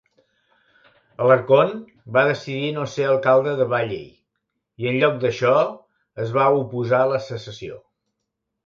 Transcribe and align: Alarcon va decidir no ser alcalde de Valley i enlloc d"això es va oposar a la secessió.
Alarcon 1.25 1.75
va 2.15 2.23
decidir 2.29 2.71
no 2.79 2.85
ser 2.95 3.05
alcalde 3.11 3.55
de 3.61 3.69
Valley 3.75 4.83
i 4.87 4.91
enlloc 4.95 5.21
d"això 5.27 5.55
es 6.27 6.37
va 6.41 6.51
oposar 6.65 7.05
a 7.07 7.13
la 7.17 7.23
secessió. 7.31 7.81